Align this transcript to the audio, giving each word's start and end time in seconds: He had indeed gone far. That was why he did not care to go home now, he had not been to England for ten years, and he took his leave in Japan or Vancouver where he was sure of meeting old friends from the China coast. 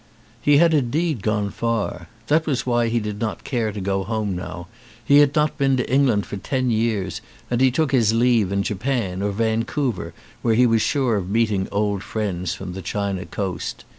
He 0.41 0.57
had 0.57 0.73
indeed 0.73 1.21
gone 1.21 1.51
far. 1.51 2.07
That 2.25 2.47
was 2.47 2.65
why 2.65 2.87
he 2.87 2.99
did 2.99 3.21
not 3.21 3.43
care 3.43 3.71
to 3.71 3.79
go 3.79 4.03
home 4.03 4.35
now, 4.35 4.65
he 5.05 5.19
had 5.19 5.35
not 5.35 5.59
been 5.59 5.77
to 5.77 5.87
England 5.87 6.25
for 6.25 6.37
ten 6.37 6.71
years, 6.71 7.21
and 7.51 7.61
he 7.61 7.69
took 7.69 7.91
his 7.91 8.11
leave 8.11 8.51
in 8.51 8.63
Japan 8.63 9.21
or 9.21 9.29
Vancouver 9.29 10.15
where 10.41 10.55
he 10.55 10.65
was 10.65 10.81
sure 10.81 11.17
of 11.17 11.29
meeting 11.29 11.67
old 11.71 12.01
friends 12.01 12.55
from 12.55 12.73
the 12.73 12.81
China 12.81 13.27
coast. 13.27 13.85